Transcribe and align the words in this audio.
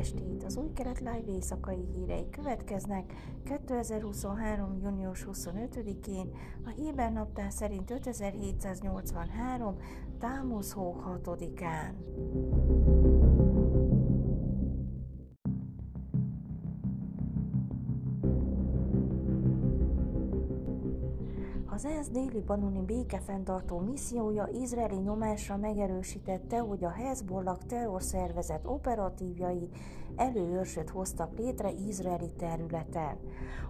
estét! 0.00 0.44
Az 0.44 0.56
új 0.56 0.72
kelet 0.72 0.98
live 0.98 1.32
éjszakai 1.32 1.84
hírei 1.94 2.30
következnek 2.30 3.12
2023. 3.44 4.78
június 4.82 5.26
25-én, 5.32 6.30
a 6.64 6.68
Héber 6.68 7.12
naptár 7.12 7.52
szerint 7.52 7.90
5783. 7.90 9.76
Támusz 10.18 10.72
hó 10.72 11.02
6-án. 11.24 13.09
Az 21.80 21.86
ENSZ 21.86 22.08
déli 22.08 22.40
banoni 22.40 22.80
békefenntartó 22.80 23.78
missziója 23.78 24.48
izraeli 24.52 24.96
nyomásra 24.96 25.56
megerősítette, 25.56 26.58
hogy 26.58 26.84
a 26.84 26.90
Hezbollah 26.90 27.58
terrorszervezet 27.66 28.66
operatívjai 28.66 29.68
előőrsöt 30.16 30.90
hoztak 30.90 31.38
létre 31.38 31.70
izraeli 31.70 32.32
területen. 32.36 33.16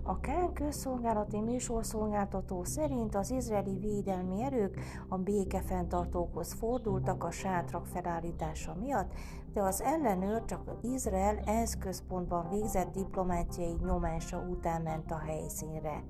A 0.02 0.20
Kán 0.20 0.52
közszolgálati 0.52 1.40
műsorszolgáltató 1.40 2.64
szerint 2.64 3.14
az 3.14 3.30
izraeli 3.30 3.78
védelmi 3.78 4.42
erők 4.42 4.78
a 5.08 5.16
békefenntartókhoz 5.16 6.52
fordultak 6.52 7.24
a 7.24 7.30
sátrak 7.30 7.86
felállítása 7.86 8.74
miatt, 8.80 9.12
de 9.52 9.62
az 9.62 9.82
ellenőr 9.82 10.44
csak 10.44 10.76
Izrael 10.82 11.38
ENSZ 11.44 11.78
központban 11.78 12.48
végzett 12.48 12.92
diplomáciai 12.92 13.76
nyomása 13.84 14.38
után 14.38 14.82
ment 14.82 15.10
a 15.10 15.18
helyszínre. 15.18 16.02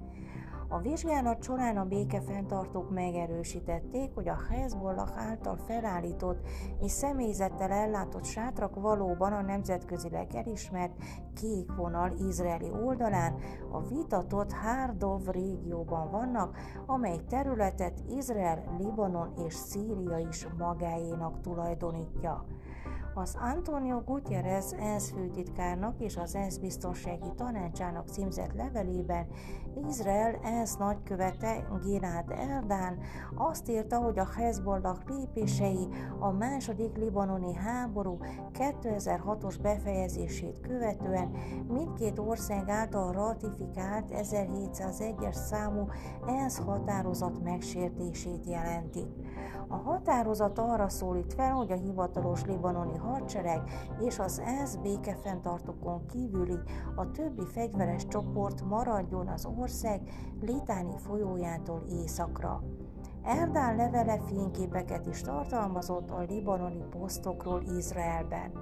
A 0.73 0.79
vizsgálat 0.79 1.43
során 1.43 1.77
a 1.77 1.85
békefenntartók 1.85 2.91
megerősítették, 2.91 4.15
hogy 4.15 4.29
a 4.29 4.39
Hezbollah 4.51 5.09
által 5.17 5.57
felállított 5.57 6.49
és 6.81 6.91
személyzettel 6.91 7.71
ellátott 7.71 8.25
sátrak 8.25 8.75
valóban 8.75 9.33
a 9.33 9.43
nemzetközileg 9.43 10.35
elismert 10.35 10.93
kék 11.35 11.73
vonal 11.77 12.13
izraeli 12.29 12.71
oldalán, 12.85 13.35
a 13.71 13.81
vitatott 13.81 14.53
Hárdov 14.53 15.27
régióban 15.27 16.11
vannak, 16.11 16.57
amely 16.87 17.19
területet 17.29 18.03
Izrael, 18.17 18.77
Libanon 18.79 19.33
és 19.47 19.55
Szíria 19.55 20.19
is 20.19 20.47
magáénak 20.59 21.41
tulajdonítja. 21.41 22.45
Az 23.15 23.37
Antonio 23.41 24.01
Gutierrez 24.01 24.73
ENSZ 24.73 25.11
főtitkárnak 25.11 26.01
és 26.01 26.17
az 26.17 26.35
ENSZ 26.35 26.57
biztonsági 26.57 27.33
tanácsának 27.37 28.09
címzett 28.09 28.53
levelében 28.53 29.27
Izrael 29.89 30.39
ENSZ 30.43 30.77
nagykövete 30.77 31.69
Gilad 31.83 32.31
Erdán 32.31 32.99
azt 33.35 33.69
írta, 33.69 33.99
hogy 33.99 34.19
a 34.19 34.29
Hezbollah 34.37 34.97
lépései 35.07 35.89
a 36.19 36.31
második 36.31 36.97
libanoni 36.97 37.55
háború 37.55 38.19
2006-os 38.53 39.55
befejezését 39.63 40.61
követően 40.61 41.31
mindkét 41.69 42.19
ország 42.19 42.69
által 42.69 43.13
ratifikált 43.13 44.05
1701-es 44.11 45.33
számú 45.33 45.89
ENSZ 46.27 46.59
határozat 46.59 47.43
megsértését 47.43 48.47
jelentik. 48.47 49.09
A 49.69 49.77
határozat 49.77 50.59
arra 50.59 50.89
szólít 50.89 51.35
fel, 51.35 51.53
hogy 51.53 51.73
a 51.73 51.77
hivatalos 51.77 52.45
libanoni 52.45 52.97
hadsereg 52.97 53.63
és 54.01 54.19
az 54.19 54.39
ENSZ 54.45 54.77
békefenntartókon 54.77 56.07
kívüli 56.07 56.59
a 56.97 57.11
többi 57.11 57.45
fegyveres 57.47 58.07
csoport 58.07 58.63
maradjon 58.63 59.29
az 59.29 59.49
ország 59.59 60.01
Litáni 60.41 60.99
folyójától 60.99 61.85
északra. 61.89 62.63
Erdán 63.25 63.77
levele 63.77 64.21
fényképeket 64.29 65.07
is 65.07 65.21
tartalmazott 65.21 66.11
a 66.11 66.25
libanoni 66.29 66.85
posztokról 66.91 67.63
Izraelben. 67.77 68.53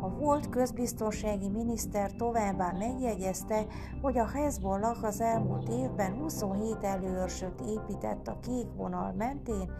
A 0.00 0.08
volt 0.08 0.48
közbiztonsági 0.48 1.48
miniszter 1.48 2.12
továbbá 2.12 2.72
megjegyezte, 2.78 3.66
hogy 4.02 4.18
a 4.18 4.26
Hezbollah 4.26 5.04
az 5.04 5.20
elmúlt 5.20 5.68
évben 5.68 6.12
27 6.12 6.76
előörsöt 6.82 7.60
épített 7.60 8.28
a 8.28 8.38
kék 8.40 8.66
vonal 8.76 9.12
mentén, 9.12 9.70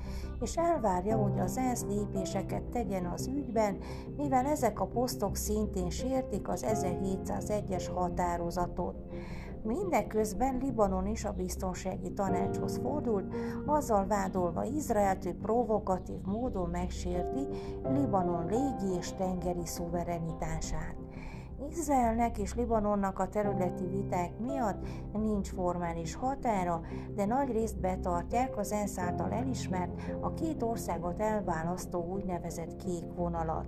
és 0.41 0.56
elvárja, 0.56 1.16
hogy 1.16 1.38
az 1.38 1.56
ENSZ 1.56 1.84
lépéseket 1.84 2.62
tegyen 2.62 3.06
az 3.06 3.27
ügyben, 3.27 3.78
mivel 4.16 4.47
ezek 4.47 4.81
a 4.81 4.87
posztok 4.87 5.37
szintén 5.37 5.91
sértik 5.91 6.48
az 6.48 6.65
1701-es 6.69 7.91
határozatot. 7.94 8.97
Mindeközben 9.64 10.58
Libanon 10.62 11.06
is 11.06 11.25
a 11.25 11.32
biztonsági 11.32 12.12
tanácshoz 12.12 12.78
fordult, 12.82 13.34
azzal 13.66 14.06
vádolva 14.06 14.64
Izraelt, 14.64 15.25
hogy 15.25 15.34
provokatív 15.34 16.20
módon 16.25 16.70
megsérti 16.70 17.47
Libanon 17.82 18.47
légi 18.47 18.97
és 18.98 19.12
tengeri 19.12 19.66
szuverenitását. 19.66 21.03
Izraelnek 21.70 22.38
és 22.38 22.54
Libanonnak 22.54 23.19
a 23.19 23.28
területi 23.28 23.87
viták 23.87 24.38
miatt 24.38 24.87
nincs 25.12 25.48
formális 25.48 26.15
határa, 26.15 26.81
de 27.15 27.25
nagy 27.25 27.53
részt 27.53 27.81
betartják 27.81 28.56
az 28.56 28.72
ENSZ 28.72 28.98
által 28.98 29.32
elismert, 29.32 30.00
a 30.20 30.34
két 30.34 30.62
országot 30.62 31.20
elválasztó 31.20 32.12
úgynevezett 32.12 32.76
kék 32.76 33.04
vonalat. 33.16 33.66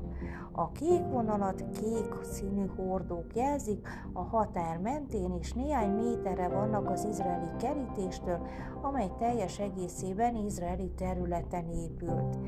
A 0.53 0.71
kék 0.71 1.03
vonalat 1.11 1.65
kék 1.71 2.15
színű 2.23 2.67
hordók 2.77 3.35
jelzik, 3.35 3.89
a 4.13 4.23
határ 4.23 4.79
mentén 4.79 5.33
és 5.41 5.53
néhány 5.53 5.91
méterre 5.91 6.49
vannak 6.49 6.91
az 6.91 7.05
izraeli 7.05 7.51
kerítéstől, 7.59 8.47
amely 8.83 9.11
teljes 9.19 9.59
egészében 9.59 10.37
izraeli 10.37 10.91
területen 10.97 11.69
épült. 11.69 12.39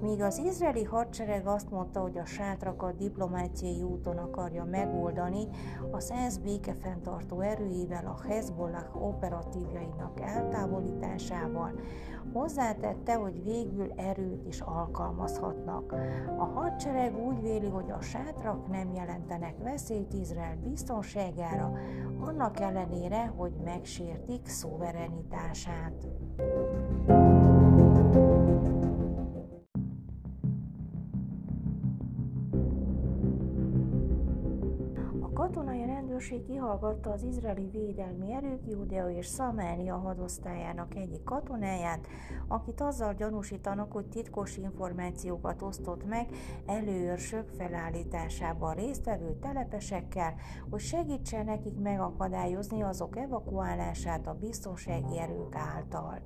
Míg 0.00 0.20
az 0.20 0.38
izraeli 0.38 0.84
hadsereg 0.84 1.46
azt 1.46 1.70
mondta, 1.70 2.00
hogy 2.00 2.18
a 2.18 2.24
sátrakat 2.24 2.96
diplomáciai 2.96 3.82
úton 3.82 4.16
akarja 4.16 4.64
megoldani, 4.86 5.48
az 5.90 6.10
ENSZ 6.10 6.36
békefenntartó 6.36 7.40
erőivel 7.40 8.06
a 8.06 8.28
Hezbollah 8.28 9.02
operatívjainak 9.02 10.20
eltávolításával, 10.20 11.72
hozzátette, 12.32 13.14
hogy 13.14 13.44
végül 13.44 13.92
erőt 13.96 14.46
is 14.46 14.60
alkalmazhatnak. 14.60 15.94
A 16.38 16.44
hadsereg 16.44 17.18
úgy 17.26 17.42
véli, 17.42 17.68
hogy 17.68 17.90
a 17.90 18.00
sátrak 18.00 18.68
nem 18.68 18.92
jelentenek 18.94 19.54
veszélyt 19.62 20.12
Izrael 20.12 20.56
biztonságára, 20.64 21.72
annak 22.20 22.60
ellenére, 22.60 23.32
hogy 23.36 23.52
megsértik 23.64 24.46
szuverenitását. 24.46 26.06
katonai 27.06 27.25
rendőrség 36.66 36.76
kihallgatta 36.80 37.10
az 37.10 37.22
izraeli 37.22 37.68
védelmi 37.72 38.32
erők 38.32 38.66
Judea 38.66 39.10
és 39.10 39.26
Szamária 39.26 39.96
hadosztályának 39.96 40.94
egyik 40.94 41.22
katonáját, 41.24 42.06
akit 42.48 42.80
azzal 42.80 43.14
gyanúsítanak, 43.14 43.92
hogy 43.92 44.06
titkos 44.06 44.56
információkat 44.56 45.62
osztott 45.62 46.06
meg 46.06 46.26
előőrsök 46.66 47.48
felállításában 47.48 48.74
résztvevő 48.74 49.38
telepesekkel, 49.40 50.34
hogy 50.70 50.80
segítsen 50.80 51.44
nekik 51.44 51.78
megakadályozni 51.78 52.82
azok 52.82 53.16
evakuálását 53.16 54.26
a 54.26 54.38
biztonsági 54.40 55.18
erők 55.18 55.54
által. 55.54 56.20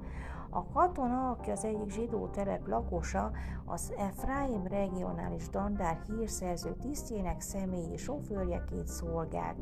A 0.52 0.66
katona, 0.66 1.30
aki 1.30 1.50
az 1.50 1.64
egyik 1.64 1.90
zsidó 1.90 2.26
telep 2.26 2.66
lakosa, 2.66 3.30
az 3.64 3.92
Efraim 3.96 4.66
regionális 4.66 5.48
dandár 5.48 5.98
hírszerző 6.06 6.76
tisztjének 6.80 7.40
személyi 7.40 7.96
sofőrjeként 7.96 8.86
szolgált. 8.86 9.56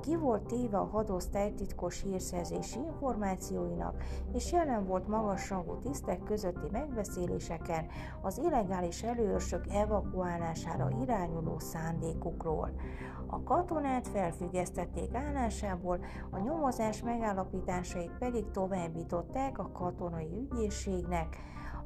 Ki 0.00 0.16
volt 0.16 0.42
téve 0.42 0.78
a 0.78 0.88
hadosztály 0.92 1.52
titkos 1.54 2.02
hírszerzési 2.02 2.78
információinak, 2.78 4.02
és 4.32 4.52
jelen 4.52 4.86
volt 4.86 5.08
magasrangú 5.08 5.76
tisztek 5.76 6.22
közötti 6.22 6.66
megbeszéléseken 6.70 7.86
az 8.22 8.38
illegális 8.38 9.02
előörsök 9.02 9.64
evakuálására 9.72 10.88
irányuló 11.02 11.58
szándékukról. 11.58 12.70
A 13.26 13.42
katonát 13.42 14.08
felfüggesztették 14.08 15.14
állásából, 15.14 15.98
a 16.30 16.38
nyomozás 16.38 17.02
megállapításait 17.02 18.10
pedig 18.18 18.50
továbbították 18.50 19.58
a 19.58 19.70
katonai 19.72 20.21
ügyészségnek, 20.30 21.36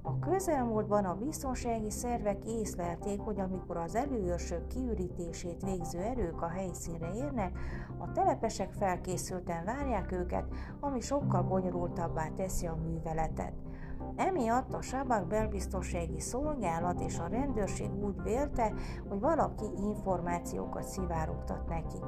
a 0.02 0.18
közelmúltban 0.18 1.04
a 1.04 1.14
biztonsági 1.14 1.90
szervek 1.90 2.44
észlelték, 2.44 3.20
hogy 3.20 3.40
amikor 3.40 3.76
az 3.76 3.94
előőrsök 3.94 4.66
kiürítését 4.66 5.62
végző 5.62 5.98
erők 5.98 6.42
a 6.42 6.48
helyszínre 6.48 7.14
érnek, 7.14 7.58
a 7.98 8.12
telepesek 8.12 8.72
felkészülten 8.72 9.64
várják 9.64 10.12
őket, 10.12 10.44
ami 10.80 11.00
sokkal 11.00 11.42
bonyolultabbá 11.42 12.28
teszi 12.28 12.66
a 12.66 12.74
műveletet. 12.74 13.65
Emiatt 14.16 14.74
a 14.74 14.82
Sabak 14.82 15.26
belbiztonsági 15.26 16.20
szolgálat 16.20 17.00
és 17.00 17.18
a 17.18 17.26
rendőrség 17.26 18.04
úgy 18.04 18.22
vélte, 18.22 18.72
hogy 19.08 19.20
valaki 19.20 19.64
információkat 19.76 20.82
szivárogtat 20.82 21.68
nekik. 21.68 22.04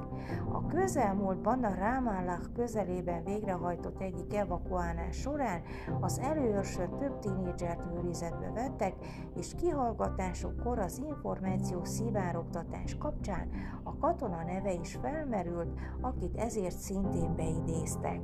A 0.52 0.66
közelmúltban 0.66 1.64
a 1.64 1.74
Ramallah 1.74 2.40
közelében 2.54 3.24
végrehajtott 3.24 4.00
egyik 4.00 4.34
evakuálás 4.34 5.16
során 5.16 5.62
az 6.00 6.18
előőrsön 6.18 6.98
több 6.98 7.18
tínédzsert 7.18 7.82
őrizetbe 7.96 8.50
vettek, 8.54 8.94
és 9.34 9.54
kihallgatásokkor 9.54 10.78
az 10.78 11.02
információ 11.08 11.84
szivárogtatás 11.84 12.96
kapcsán 12.98 13.48
a 13.82 13.96
katona 13.96 14.44
neve 14.44 14.72
is 14.72 14.98
felmerült, 15.02 15.80
akit 16.00 16.36
ezért 16.36 16.76
szintén 16.78 17.34
beidéztek. 17.36 18.20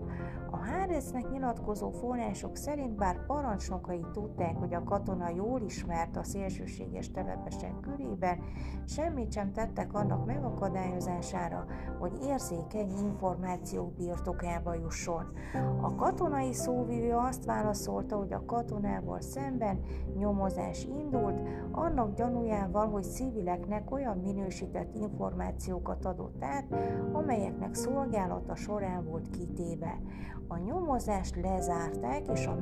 A 0.51 0.57
Háreznek 0.57 1.31
nyilatkozó 1.31 1.91
források 1.91 2.57
szerint 2.57 2.97
bár 2.97 3.25
parancsnokai 3.55 4.05
tudták, 4.13 4.57
hogy 4.57 4.75
a 4.75 4.85
katona 4.85 5.29
jól 5.29 5.61
ismert 5.61 6.17
a 6.17 6.23
szélsőséges 6.25 7.11
telepesek 7.11 7.81
körében, 7.81 8.39
semmit 8.87 9.33
sem 9.33 9.53
tettek 9.53 9.95
annak 9.95 10.27
megakadályozására, 10.27 11.65
hogy 11.99 12.13
érzékeny 12.23 12.91
információk 13.05 13.93
birtokába 13.93 14.75
jusson. 14.75 15.33
A 15.81 15.95
katonai 15.95 16.53
szóvivő 16.53 17.13
azt 17.13 17.45
válaszolta, 17.45 18.17
hogy 18.17 18.33
a 18.33 18.45
katonával 18.45 19.21
szemben 19.21 19.81
nyomozás 20.17 20.85
indult, 20.85 21.41
annak 21.73 22.15
gyanújával, 22.15 22.89
hogy 22.89 23.05
civileknek 23.05 23.91
olyan 23.91 24.19
minősített 24.19 24.95
információkat 24.95 26.05
adott 26.05 26.45
át, 26.45 26.67
amelyeknek 27.13 27.75
szolgálata 27.75 28.55
során 28.55 29.05
volt 29.05 29.31
kitéve. 29.31 29.99
A 30.49 30.57
nyomozást 30.57 31.37
lezárták, 31.37 32.23
és 32.33 32.47
a 32.47 32.55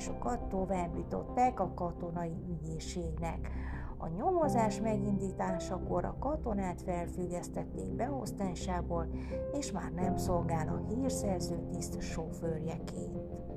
megállapításokat 0.00 0.48
továbbították 0.48 1.60
a 1.60 1.74
katonai 1.74 2.44
ügyészségnek. 2.50 3.50
A 3.98 4.08
nyomozás 4.08 4.80
megindításakor 4.80 6.04
a 6.04 6.16
katonát 6.18 6.82
felfüggesztették 6.82 7.92
beosztásából, 7.94 9.06
és 9.58 9.72
már 9.72 9.92
nem 9.92 10.16
szolgál 10.16 10.68
a 10.68 10.94
hírszerző 10.94 11.68
tiszt 11.72 12.00
sofőrjeként. 12.00 13.49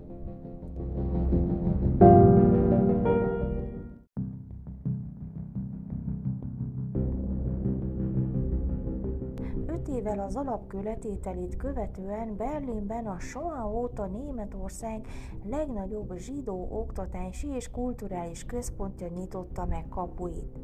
Az 10.24 10.36
alapkő 10.36 10.82
letételét 10.82 11.56
követően 11.56 12.38
Berlinben 12.38 13.06
a 13.06 13.20
Shoah 13.20 13.76
óta 13.76 14.06
Németország 14.06 15.08
legnagyobb 15.46 16.18
zsidó 16.18 16.68
oktatási 16.72 17.48
és 17.48 17.72
kulturális 17.72 18.46
központja 18.46 19.08
nyitotta 19.08 19.66
meg 19.66 19.88
kapuit. 19.90 20.60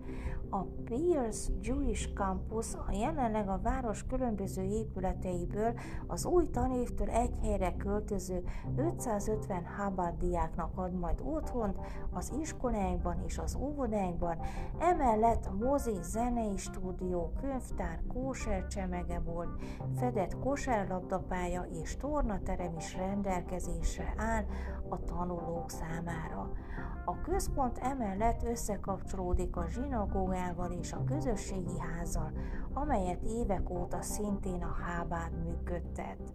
A 0.52 0.62
Pierce 0.84 1.52
Jewish 1.62 2.14
Campus 2.14 2.74
a 2.74 2.92
jelenleg 2.92 3.50
a 3.50 3.60
város 3.64 4.06
különböző 4.06 4.64
épületeiből 4.64 5.74
az 6.08 6.26
új 6.26 6.50
tanévtől 6.50 7.10
egy 7.10 7.34
helyre 7.42 7.76
költöző 7.78 8.44
550 8.76 9.66
Habad 9.78 10.14
diáknak 10.20 10.78
ad 10.78 10.94
majd 10.94 11.22
otthont 11.24 11.78
az 12.14 12.34
iskolákban 12.42 13.24
és 13.26 13.38
az 13.38 13.58
óvodákban, 13.62 14.38
emellett 14.80 15.50
mozi, 15.60 15.98
zenei 16.02 16.58
stúdió, 16.58 17.32
könyvtár, 17.42 18.00
kóser 18.08 18.68
csemegebolt, 18.68 19.49
fedett 19.96 20.40
kosárlabdapálya 20.40 21.66
és 21.84 21.98
tornaterem 21.98 22.76
is 22.78 22.96
rendelkezésre 22.96 24.14
áll 24.18 24.46
a 24.90 25.04
tanulók 25.04 25.70
számára. 25.70 26.52
Központ 27.30 27.78
emellett 27.78 28.44
összekapcsolódik 28.44 29.56
a 29.56 29.68
zsinagógával 29.68 30.72
és 30.72 30.94
a 30.94 31.04
közösségi 31.04 31.80
házzal, 31.80 32.32
amelyet 32.74 33.24
évek 33.24 33.70
óta 33.70 34.02
szintén 34.02 34.64
a 34.64 34.76
Hábád 34.84 35.32
működtet. 35.44 36.34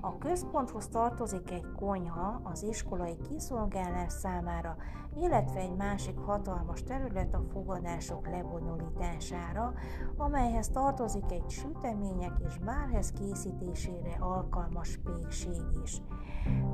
A 0.00 0.18
központhoz 0.18 0.88
tartozik 0.88 1.50
egy 1.50 1.66
konyha 1.76 2.40
az 2.44 2.62
iskolai 2.62 3.16
kiszolgálás 3.28 4.12
számára, 4.12 4.76
illetve 5.16 5.60
egy 5.60 5.76
másik 5.76 6.18
hatalmas 6.18 6.82
terület 6.82 7.34
a 7.34 7.44
fogadások 7.52 8.28
lebonyolítására, 8.28 9.72
amelyhez 10.16 10.68
tartozik 10.68 11.32
egy 11.32 11.48
sütemények 11.50 12.32
és 12.46 12.58
bárhez 12.58 13.12
készítésére 13.12 14.16
alkalmas 14.20 14.98
pékség 15.04 15.62
is. 15.84 16.02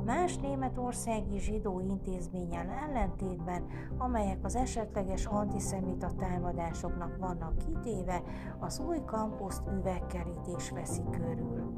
Más 0.05 0.37
németországi 0.37 1.39
zsidó 1.39 1.79
intézménnyel 1.79 2.69
ellentétben, 2.69 3.62
amelyek 3.97 4.37
az 4.43 4.55
esetleges 4.55 5.25
antiszemita 5.25 6.11
támadásoknak 6.17 7.17
vannak 7.17 7.57
kitéve, 7.57 8.21
az 8.59 8.79
új 8.79 8.97
kampuszt 9.05 9.61
üvegkerítés 9.79 10.69
veszi 10.69 11.03
körül. 11.11 11.73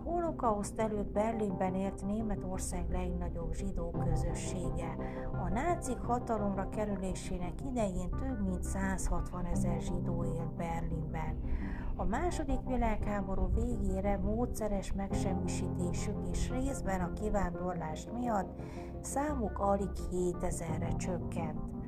A 0.00 0.10
holokauszt 0.10 0.80
előtt 0.80 1.12
Berlinben 1.12 1.74
élt 1.74 2.06
Németország 2.06 2.90
legnagyobb 2.90 3.54
zsidó 3.54 3.90
közössége. 3.90 4.96
A 5.44 5.48
nácik 5.48 5.98
hatalomra 5.98 6.68
kerülésének 6.68 7.52
idején 7.70 8.10
több 8.10 8.46
mint 8.46 8.62
160 8.62 9.44
ezer 9.44 9.80
zsidó 9.80 10.24
élt 10.24 10.54
Berlinben. 10.56 11.40
A 11.96 12.04
második 12.04 12.60
világháború 12.66 13.50
végére 13.54 14.18
módszeres 14.18 14.92
megsemmisítésük 14.92 16.28
és 16.32 16.50
részben 16.50 17.00
a 17.00 17.12
kivándorlás 17.12 18.06
miatt 18.18 18.60
számuk 19.00 19.58
alig 19.58 19.90
7000-re 20.12 20.96
csökkent. 20.96 21.79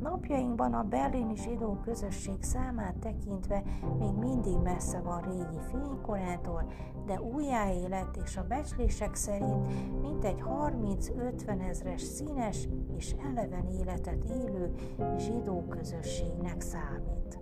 Napjainkban 0.00 0.72
a 0.74 0.82
berlini 0.82 1.36
zsidó 1.36 1.80
közösség 1.84 2.42
számát 2.42 2.96
tekintve 2.96 3.62
még 3.98 4.12
mindig 4.12 4.56
messze 4.62 5.00
van 5.00 5.20
régi 5.20 5.58
fénykorától, 5.70 6.72
de 7.06 7.20
újjáélet 7.20 8.16
és 8.24 8.36
a 8.36 8.46
becslések 8.48 9.14
szerint 9.14 9.66
mintegy 10.00 10.42
30-50 10.46 11.68
ezres 11.68 12.02
színes 12.02 12.68
és 12.96 13.14
eleven 13.30 13.66
életet 13.66 14.24
élő 14.24 14.74
zsidó 15.18 15.64
közösségnek 15.68 16.60
számít. 16.60 17.38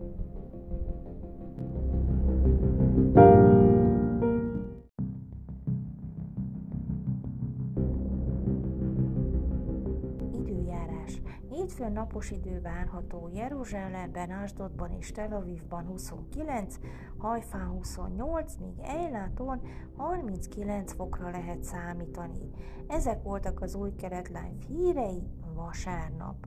Hétfőn 11.84 12.02
napos 12.02 12.30
idő 12.30 12.60
várható 12.60 13.30
Jeruzsálemben, 13.34 14.30
Asdodban 14.30 14.90
és 14.92 15.12
Tel 15.12 15.32
Avivban 15.32 15.86
29, 15.86 16.78
Hajfán 17.16 17.66
28, 17.66 18.56
míg 18.60 18.78
Eiláton 18.82 19.60
39 19.96 20.92
fokra 20.92 21.30
lehet 21.30 21.62
számítani. 21.62 22.50
Ezek 22.88 23.22
voltak 23.22 23.60
az 23.60 23.74
új 23.74 23.94
keretlány 23.94 24.58
hírei 24.68 25.22
vasárnap. 25.54 26.46